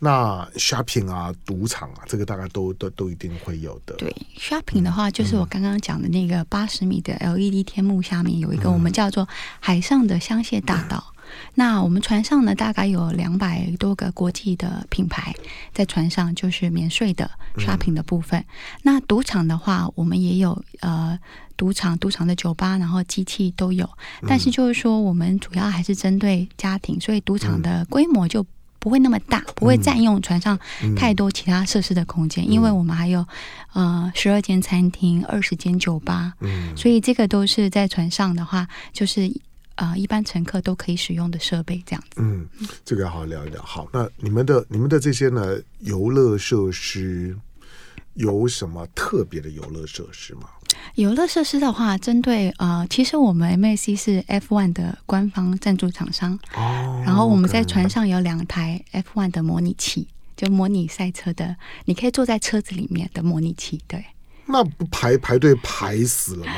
[0.00, 3.94] 那 shopping 啊，赌场啊，这个大概都都都一定会有的。
[3.94, 9.28] 对，shopping 的话，就是我刚刚讲的那个八十米的 LED 天幕下面有一个我们叫做
[9.60, 11.04] 海上的香榭大道。
[11.08, 11.16] 嗯
[11.54, 15.32] 那我们船上呢，大概有两百多个国际的品牌
[15.72, 18.40] 在船上，就是免税的 shopping 的部分。
[18.40, 18.46] 嗯、
[18.82, 21.16] 那赌场的话，我们也有呃
[21.60, 23.86] 赌场、赌场的酒吧，然后机器都有。
[24.26, 28.42] 但是就是说，我们主要还是针对家庭，所以赌场的规模就
[28.78, 30.58] 不会那么大，不会占用船上
[30.96, 33.22] 太多其他设施的空间，因为我们还有
[33.74, 39.30] 呃十二间餐厅、二十间酒吧，嗯，所以这个都是在船上的话，就是。
[39.76, 42.20] 啊、呃，一般乘客都可以使用的设备这样子。
[42.20, 42.46] 嗯，
[42.84, 43.62] 这个要好好聊一聊。
[43.62, 47.34] 好，那你们的你们的这些呢，游乐设施
[48.12, 50.50] 有什么特别的游乐设施吗？
[50.94, 57.02] 游乐设施的话，针对呃，其实我们 MAC 是 F1 的官方赞助厂商哦。
[57.04, 60.06] 然后我们在船上有两台 F1 的模拟器，
[60.36, 64.04] 就模拟赛车的，你可以坐在车子里面的模拟器，对。
[64.52, 66.52] 那不排排队排死了吗？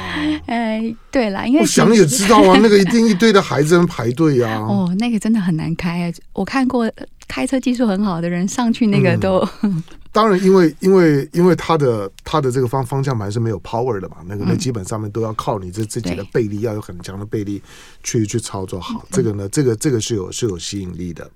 [0.46, 4.56] 哎， 对了，因为我想也知道啊，那个一定一堆的孩子们排队呀。
[4.64, 6.90] 哦，那个真的很难开，我看过
[7.32, 9.82] 开车技术很好的人上去那个都、嗯。
[10.12, 17.62] 当然，因为因为因为它的它的这个方方向盘是没有 power 的嘛，那个那基本上面都要靠你这自己的背力，要有很强的背力
[18.02, 19.06] 去去操作好。
[19.10, 21.30] 这个呢，这个这个是有是有吸引力的。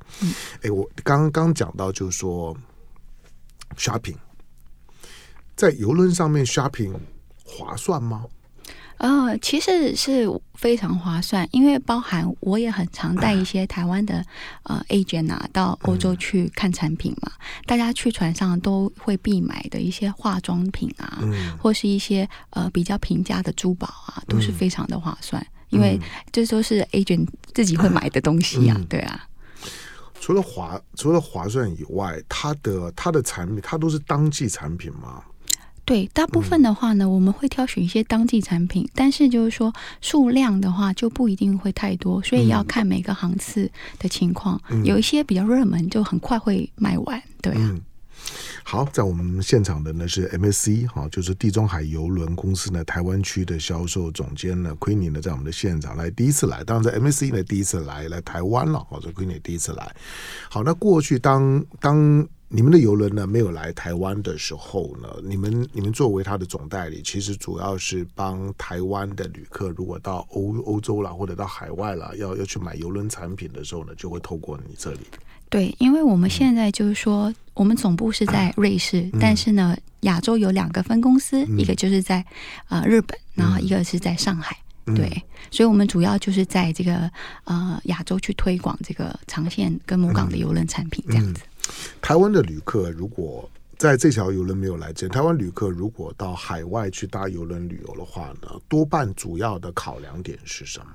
[0.61, 2.55] 哎，我刚刚讲到就是说
[3.79, 4.17] shopping，
[5.57, 6.93] 在游轮上面 shopping
[7.43, 8.27] 划算吗？
[8.99, 14.25] 呃，其实是非常划算，因为包含我也很常带一些台湾的
[14.63, 17.31] 呃 agent 啊到欧洲去看产品嘛。
[17.35, 26.01] 嗯、大家去船上都会必买的一些化妆品啊，嗯、或是一些呃比较平价的珠宝啊，都是非常的划算，嗯、因为
[26.33, 29.29] 这都是 agent 自己会买的东西啊，嗯、对啊。
[30.19, 35.23] 除了划除了划算以外，它的它的产品它都是当季产品吗？
[35.87, 43.71] 对，大部分的话呢，我们会挑选一些当季产品，但是就是说数量的话就不一定会太多，所以要看每个航次
[44.01, 44.61] 的情况。
[44.83, 47.23] 有一些比较热门，就很快会卖完。
[47.41, 47.59] 对啊。
[47.61, 47.81] 嗯，
[48.65, 59.95] 好，在我们现场的呢是 MSC 哈，就是地中海邮轮公司呢台湾区的销售总监呢 Queenie 呢在我们的现场来第一次来，当然在 MSC 呢第一次来来台湾了，或者 Queenie 第一次来。
[60.51, 62.27] 好，那过去当当。
[62.49, 75.01] 你们的游轮呢没有来台湾的时候呢，你们你们作为他的总代理，其实主要是帮台湾的旅客，如果到欧欧洲啦或者到海外啦，要要去买邮轮产品的时候呢，就会透过你这里。
[75.49, 82.25] 对，因为我们现在就是说，我们总部是在瑞士，嗯、但是呢，亚洲有两个分公司，嗯、一个就是在
[82.69, 84.57] 呃日本，然后一个是在上海。
[84.87, 85.11] 嗯、对，
[85.51, 87.11] 所以我们主要就是在这个
[87.45, 91.43] 呃亚洲去推广这个长线跟母港的邮轮产品这样子。
[92.01, 93.49] 台湾的旅客如果
[93.79, 100.87] 在这条游轮没有来之前，台湾旅客如果到海外去搭游轮旅游的话呢，多半主要的考量点是什么？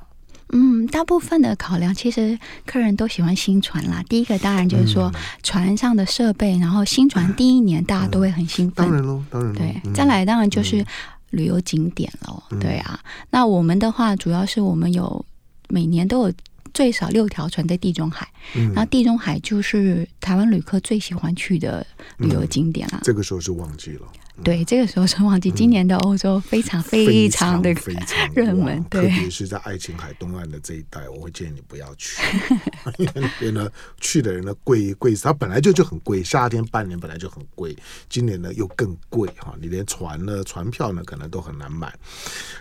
[0.54, 4.04] 嗯，大部分的考量其实客人都喜欢新船啦。
[4.10, 5.12] 第一个当然就是说
[5.44, 8.86] 船上的设备，然后新船第一年大家都会很兴奋。
[8.86, 9.94] 当然喽，当然对。
[9.94, 10.84] 再来当然就是
[11.30, 13.00] 旅游景点喽，对啊。
[13.30, 15.24] 那我们的话，主要是我们有
[15.70, 16.34] 每年都有。
[16.74, 21.86] 最少六条船在地中海，嗯、然后地中海就是台湾旅客最喜欢去的
[22.18, 23.04] 旅游景点了，啊嗯。
[23.04, 24.08] 这个时候是旺季了。
[24.44, 25.52] 对，这个时候是旺季。
[25.52, 32.22] 今年的欧洲非常非常的非常热门，对，特别是在爱琴海东岸的这一带，我会建议你不要去，
[32.98, 37.76] 因为那边呢去的人呢贵贵死，它本来就就很贵，夏天半年本来就很贵，
[38.10, 41.94] 今年呢又更贵哈，你连船呢船票呢可能都很难买。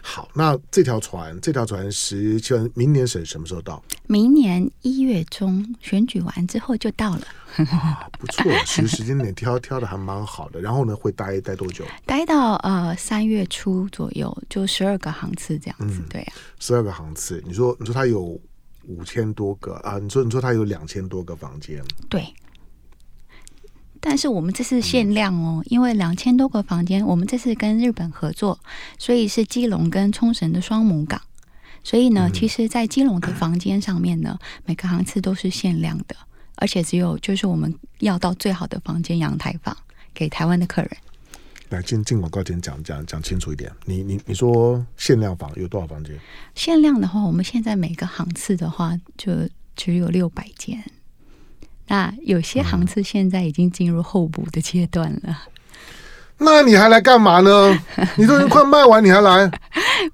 [0.02, 3.82] 好，那这条船这条船十七万，明年是什么时候到？
[4.06, 7.26] 明年一月中选举完之后就到了。
[7.56, 10.60] 啊，不错，其实时间点挑挑的还蛮好的。
[10.60, 11.84] 然后呢，会待待多久？
[12.06, 16.00] 待到呃三月初左右，就十二个航次这样子。
[16.00, 17.42] 嗯、对啊，十二个航次。
[17.46, 18.40] 你说，你说它有
[18.86, 19.98] 五千多个啊？
[19.98, 21.82] 你说，你说它有两千多个房间？
[22.08, 22.24] 对。
[24.02, 28.58] 但是我们这次限量哦，嗯、因为两千多个房间，我们这次跟日本合作，
[28.98, 31.20] 所以是基隆跟冲绳的双母港。
[31.84, 36.16] 所以呢，嗯、其实，在基隆的房间上面呢，每个航次都是限量的。
[36.60, 39.76] 而且只有就是我们要到最好的房间阳台房
[40.14, 40.90] 给台湾的客人。
[41.70, 43.70] 来进进广告前讲讲讲清楚一点。
[43.84, 46.16] 你你你说限量房有多少房间？
[46.54, 50.84] 限量的话，我们现在每个航次的话就只有六百间。
[51.86, 55.20] 那有些航次现在已经进入候补的阶段了。
[55.26, 55.52] 嗯
[56.40, 57.78] 那你还来干嘛呢？
[58.16, 59.50] 你都已经快卖完，你还来？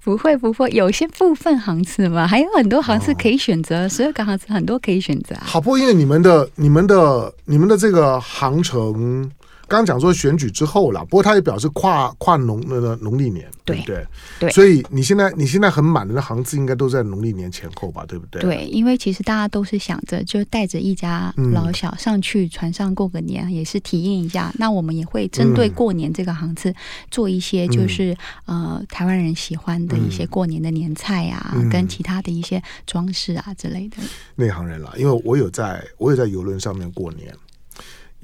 [0.03, 5.37] 不会不会，有些部分航次嘛，还有很多航次可以选择，所有港航次很多可以选择。
[5.41, 9.31] 好，不过因为你们的、你们的、你们的这个航程。
[9.69, 14.07] 刚刚讲说选举之后了，不过他也表示跨跨农那个农历年，对不对？
[14.39, 18.41] 对，所以你现在你现在很满的那行字应该都在农历年前后吧，对不对？
[18.41, 24.53] 对，因为其实大家都是想着就带着一家老小上去船上过个年，嗯、也是体验一下。
[24.57, 26.73] 那我们也会针对过年这个航次
[27.11, 28.13] 做一些就是、
[28.47, 33.97] 嗯、呃台湾人喜欢的一些过年的年菜啊，嗯、跟其他的一些装饰啊之类的。
[34.37, 37.35] 内行人了，因为我有在我有在游轮上面过年。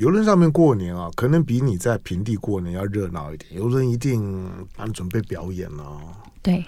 [0.02, 3.54] 邮轮上面过年啊，可能比你在平地过年要热闹一点。
[3.54, 6.02] 游轮一定帮你准备表演啊，
[6.42, 6.64] 对，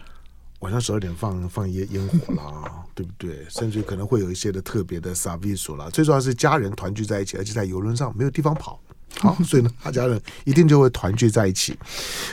[0.61, 3.45] 晚上十二点放放烟烟火啦， 对不对？
[3.49, 5.91] 甚至可能会有一些的特别的 service 啦。
[5.91, 8.81] 最重要是家人团聚在一起，而且在游轮上没有地方跑，
[9.19, 11.77] 好， 所以呢，大家人一定就会团聚在一起。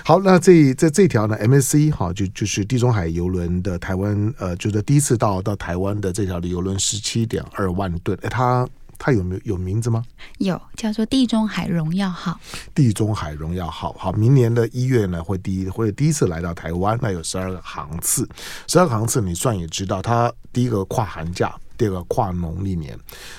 [0.06, 8.70] 好，那这这这条呢，MSC 哈，就就是地中海游轮的台湾呃，就是第一次到到台湾的这条的游轮十七点二万吨，哎，它。
[9.04, 10.06] 它有没有有名字吗？
[10.38, 12.40] 有，叫做地中海荣耀号。
[12.76, 18.30] 地中海荣耀号，好，明年的一月呢，会第一会第一次来到台湾，那有十二个航次，
[18.68, 21.56] 十二个航次，你算也知道，它第一个跨寒假。
[21.78, 22.96] 第二个跨农历年，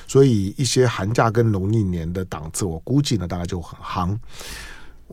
[0.08, 4.18] 所以一些寒假跟农历年的档次，我估计呢大概就很夯。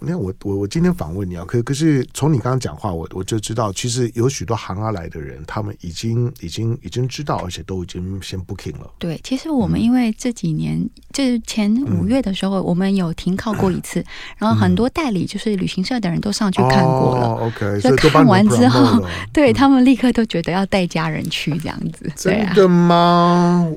[0.01, 8.89] 你看我我我今天访问你啊，可可是从你刚刚讲话，我我就知道，其实有许多行而来的人，他们已经已经已经知道，而且都已经先 booking 了。
[8.97, 14.05] 对，其实我们因为这几年、嗯、就是前五月的时候，我们有停靠过一次， 嗯、
[14.39, 17.27] 然后很多代理就是旅行社的人都上去看过了。
[17.27, 22.11] 哦、OK，所以看完之后， 对、嗯、他们立刻都觉得要带家人去这样子。
[22.15, 23.67] 真的吗？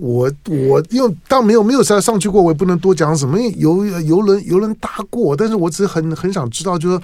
[0.00, 3.38] 我我因为当没有没有上上去过，我也不能多讲什么。
[3.38, 7.00] 因为游游轮游轮搭过，但是我只是很很想知道，就是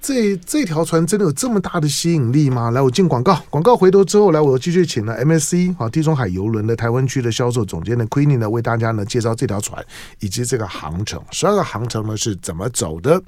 [0.00, 2.70] 这这条船真的有这么大的吸引力吗？
[2.70, 9.84] 来，我进广告，广告回头之后，来我继续请了 MSC 啊地中海游轮的台湾区的销售总监的 Queenie 呢，为大家呢介绍这条船
[10.20, 13.22] 以及这个航程，十二个航程呢是怎么走的。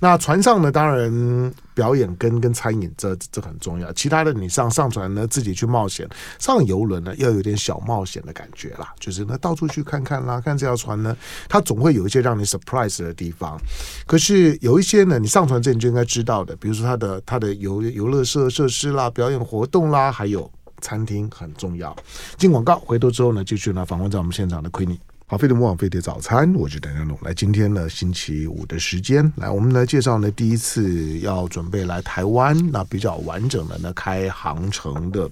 [0.00, 1.52] 那船上呢，当然。
[1.76, 6.08] 表演跟跟餐饮这这很重要，其他的你上上船呢，自己去冒险，
[6.38, 11.14] 上游轮呢要有点小冒险的感觉啦，就是呢到处去看看啦，看这条船呢，
[11.50, 13.60] 它总会有一些让你 surprise 的地方。
[14.06, 20.50] 可是有一些呢，你上船之前就应该知道的，比如说它的它的游游乐设设施啦，表演活动啦，还有
[20.80, 21.94] 餐厅很重要。
[22.38, 24.98] 进广告回头之后呢，继续呢访问在我们现场的奎尼。
[25.28, 27.18] 好，飞碟魔网飞碟早餐，我是邓家龙。
[27.22, 35.28] 来，今天呢，星期五的时间，来，我们来介绍呢，第一次要准备来台湾，那比较完整的呢，开航程的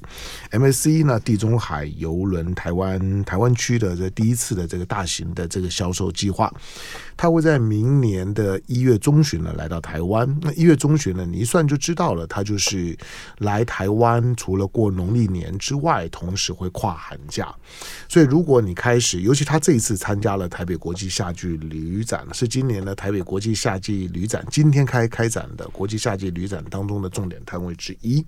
[0.51, 6.53] MSC 呢，地中海游轮台湾台湾区的这第一次的这个大型的这个销售计划，
[7.17, 10.39] 他会在明年的一月中旬呢来到台湾。
[10.43, 12.97] 那一月中旬呢，你一算就知道了，他就是
[13.39, 17.55] 来台湾，除了过农历年之外，同时会跨寒假。
[18.09, 28.25] 所以，如果你开始，尤其他这一次参加了台北国际夏季旅展，是今年的台北国际夏季旅展今天开开展的国际夏季旅展当中的重点摊位之一。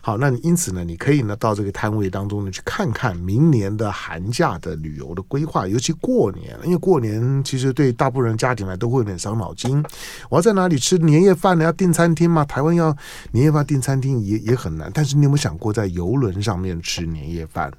[0.00, 9.82] 好，那你因此呢，你可以呢到这个摊位当中呢去看看明年的寒假的旅游的规划，尤其过年，因为过年其实对大部分家庭来都会有点伤脑筋。
[10.28, 11.64] 我要在哪里吃年夜饭呢？
[11.64, 12.44] 要订餐厅吗？
[12.44, 12.94] 台湾要
[13.32, 14.90] 年夜饭订餐厅也也很难。
[14.92, 17.72] 但是你有没有想过在游轮上面吃年夜饭？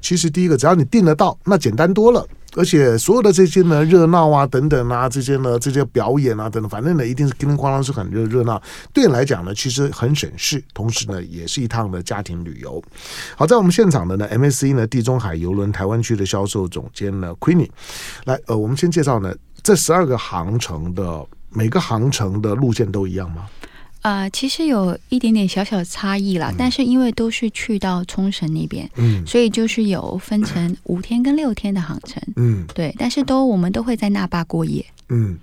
[0.00, 2.26] 其实第一个，只要你订得到，那简单多了。
[2.54, 8.62] 而且所有的这些呢，热闹啊，等等啊，这些呢，这些表演啊，等等，反正呢，一定是叮叮咣啷是很热热闹。
[8.94, 12.82] 对你来讲呢，其实很省事，同时呢，也是一趟的家庭旅游。
[13.36, 17.68] 好，在我们现场的呢，MSC 呢，地中海游轮台湾区的销售总监呢，Queenie，
[18.24, 19.34] 来，呃，我们先介绍呢，
[19.66, 23.48] 这十二个航程的每个航程的路线都一样吗？
[24.02, 35.36] 呃，其实有一点点小小的差异啦，嗯、但是因为都是去到冲绳那边，嗯，所以就是有分成五天跟六天的航程，嗯，对，但是都我们都会在那霸过夜，嗯，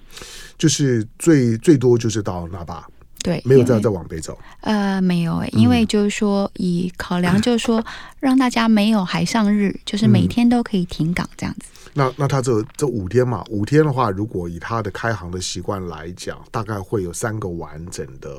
[0.58, 2.88] 就是最最多就是到那霸，
[3.24, 7.84] 对，没有再再往北走，呃，没有诶，因为就是说以考量就是说
[8.20, 11.68] 让大家没有海上日，就是每天都可以停港这样子。
[11.86, 18.30] 嗯、那那他这这五天嘛，五天的话，如果以他的开航的习惯来讲，大概会有三个完整的。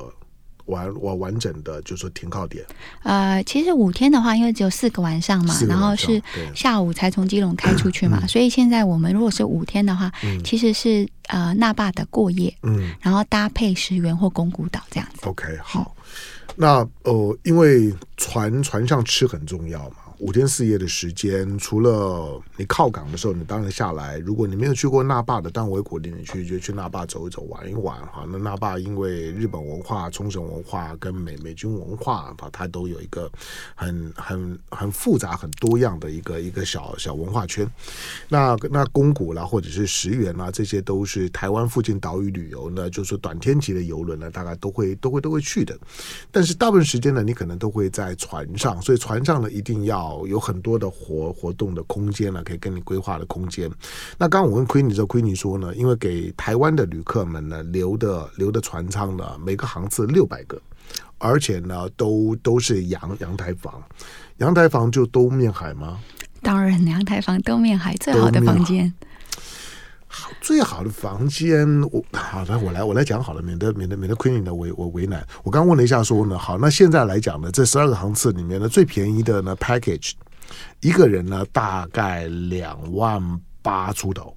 [0.65, 2.65] 完我完整的，就是说停靠点。
[3.03, 6.21] 呃，其实五天的话，因为只有四个晚上嘛，上然后是
[6.53, 15.27] 下午才从基隆开出去嘛，嗯、所以现在我们如果是五天的话，嗯、其实是呃那霸的过夜，嗯，然后搭配石原或宫古岛这样子。
[15.27, 15.95] OK，好，
[16.55, 19.97] 那呃，因为船船上吃很重要嘛。
[20.19, 24.17] 五天四夜的时间，除了你靠港的时候，你当然下来。
[24.19, 28.25] 如果你没有去过那霸的，但我也鼓励你去，就去那霸走一走、玩一玩哈。
[28.29, 33.29] 那那霸因为日本文化、冲绳文化跟美美军文化，它它都有一个
[33.75, 37.69] 很很很复杂、很多样的一个一个小小文化圈。
[38.29, 45.77] 那那宫古啦，或者是石垣啦，这些都是台湾附近岛屿旅游呢，就是短天级的游轮呢，大概都会都会都会去的。
[46.31, 50.04] 但是大部分时间呢，你可能都会在船上，所以船上呢一定要。
[50.27, 53.69] 有很多的活活动的空间呢，可以跟你规划的空间。
[54.17, 60.61] 那刚刚我问 Queenie 说，Queenie 说呢，因为给台湾的旅客们呢留的留的船舱呢，每个航次六百个，
[61.17, 63.81] 而且呢都都是阳阳台房，
[64.37, 65.99] 阳台房就东面海吗？
[66.41, 68.93] 当然，阳台房东面海，最好的房间。
[70.41, 75.25] 最好的房间，我好的，我来我来讲好了，免得免得免得 Queenie 呢为我为难。
[75.43, 80.13] 我刚问了一下说呢，好，那现在来讲呢，这十二个航次里面呢，最便宜的呢 package，
[80.81, 83.21] 一个人呢大概两万
[83.61, 84.35] 八出头。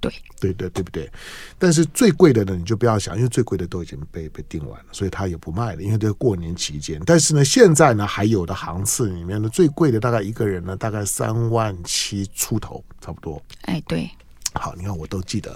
[0.00, 1.10] 对对对对不对？
[1.58, 7.00] 但是最贵的呢，你就不要想，因为最贵的都已经被被订完了，所以他也不卖了，因为这个过年期间。
[7.06, 13.42] 但是呢，现在呢还有的航次里面呢，最贵的大概一个人呢大概三万七出头，差不多。
[13.62, 14.10] 哎，对。
[14.54, 15.54] 好，你看我都记得。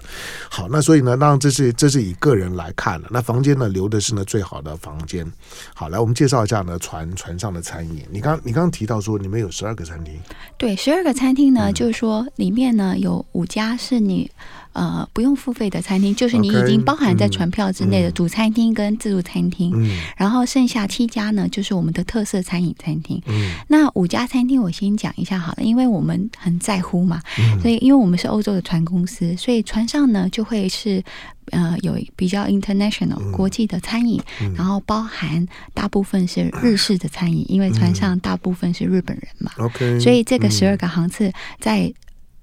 [0.50, 3.08] 好，那所以呢，当然这是这是以个人来看了。
[3.10, 5.30] 那房间呢，留的是呢最好的房间。
[5.74, 8.04] 好，来我们介绍一下呢船船上的餐饮。
[8.10, 10.14] 你刚你刚刚提到说你们有十二个餐厅，
[10.56, 14.30] 对，十二个餐厅呢，嗯、就是说里面呢有五家是你。
[14.74, 19.72] 呃，不用付费的餐厅，就是你已经包含在船票之内的主餐厅跟自助餐厅。
[19.74, 23.20] 嗯，然后剩下七家呢，就是我们的特色餐饮餐厅。
[23.26, 31.02] 嗯，那五家餐厅我先讲一下好了，因为我们很在乎嘛，嗯、所以因为我们是欧洲的船公司，所以船上呢就会是
[31.50, 35.44] 呃有比较 international 国际的餐饮，嗯、然后包含
[35.74, 39.50] 大部分是日式的餐饮，因为船上大部分是日本人嘛。
[39.58, 41.92] OK，所以这个十二个航次在。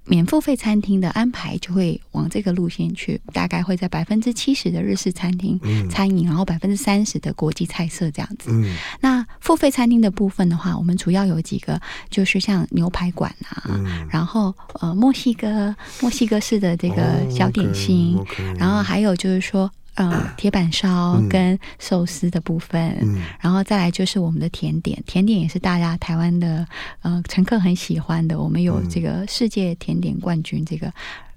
[0.06, 8.50] 免付费餐厅的安排就会往这个路线去，大概会在百分之七十的日式餐厅餐饮，然后百分之三十的国际菜色这样子。
[8.52, 19.70] 嗯、那付费餐厅的部分的话，我们主要有几个，就是像牛排馆啊，嗯、然后呃墨西哥墨西哥式的这个小点心，哦、okay, okay, 然后还有就是说。
[19.96, 22.96] 呃，铁板烧跟寿司的部分，
[23.40, 26.66] 然后再来就是我们的甜点，甜点也是大家台湾的
[27.00, 28.38] 呃乘客很喜欢的。
[28.38, 30.92] 我们有这个世界甜点冠军，这个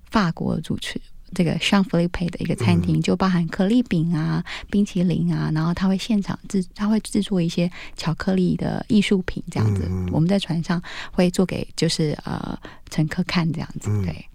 [0.10, 1.00] 法国主持
[1.34, 9.88] 这个 Jean-Philippe 的一个餐厅，就包含可丽饼啊、冰淇淋啊，然后他会现场制，他会制作一些巧克力的艺术品这样子。
[9.90, 10.82] 嗯、我们在船上
[11.14, 13.90] 会做给就是呃乘客看这样子。
[14.04, 14.26] 对，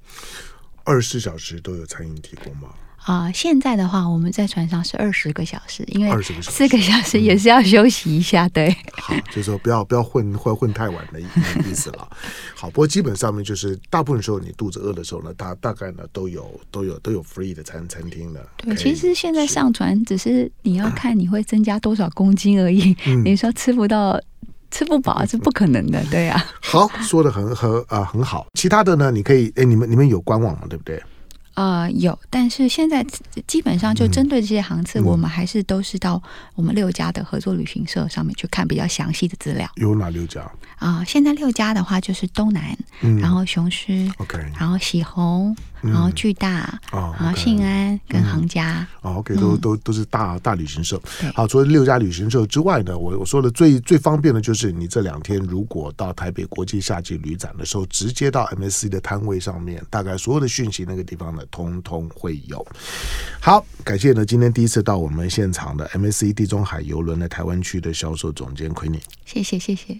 [0.85, 2.68] 二十四小时都有餐饮提供吗？
[3.05, 8.74] 啊、呃，现在的话，我们在船上是二十个小时，因为四个小时也是要休息一下，对。
[8.96, 11.26] 好，就是说不要不要混混混太晚的意
[11.68, 12.09] 意思了。
[12.55, 18.42] 好，不过基本上面就是大部分时候你肚子饿的时候呢，大大概呢都有都有都有 free 的餐餐厅的。
[18.57, 22.96] 对，其实现在上船只是你要看你会增加多少公斤而已。
[23.07, 24.18] 嗯、你说吃不到
[24.70, 26.44] 吃不饱是不可能的，对呀、啊。
[26.62, 28.46] 好，说的很很啊、呃、很好。
[28.55, 30.66] 其他的呢，你可以哎，你们你们有官网吗？
[30.70, 31.02] 对不对？
[31.55, 33.05] 呃，有，但是现在
[33.46, 36.20] 基本上就针对这些航次，嗯、我们还是都是到
[36.55, 39.70] 我们六家的合作旅行社上面去看比较详细的资料。
[39.76, 40.40] 有哪六家？
[40.76, 45.57] 啊、呃，现在六家的话就是东南，嗯、然后雄狮，OK，然后喜鸿。
[45.85, 51.01] 然后巨大，然后信安跟行家，哦，OK，都都都是大大旅行社。
[51.35, 62.66] 好，除了六家旅行社之外呢，我我说的最最方便的就是你这两天如果到台北国际夏季旅展的时候，直接到 MSC 的摊位上面，大概所有的讯息那个地方呢，通通会有。
[63.41, 69.99] 好，感谢呢，今天第一次到我们现场的 MSC 地中海邮轮的台湾区的销售总监奎宁，谢谢谢谢。